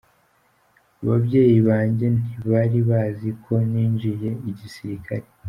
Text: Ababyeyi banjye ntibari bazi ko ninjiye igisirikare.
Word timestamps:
Ababyeyi 1.03 1.57
banjye 1.67 2.05
ntibari 2.19 2.79
bazi 2.89 3.29
ko 3.43 3.53
ninjiye 3.71 4.29
igisirikare. 4.49 5.25